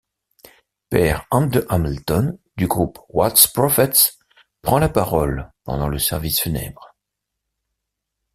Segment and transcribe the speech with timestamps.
[0.89, 4.17] Père Amde Hamilton, du groupe Watts Prophets,
[4.63, 6.95] prend la parole pendant le service funèbre.